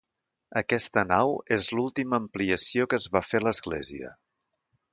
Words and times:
Aquesta 0.61 1.03
nau 1.09 1.33
és 1.57 1.67
l'última 1.79 2.19
ampliació 2.23 2.89
que 2.95 3.01
es 3.03 3.07
va 3.17 3.23
fer 3.29 3.43
a 3.43 3.45
l'església. 3.49 4.13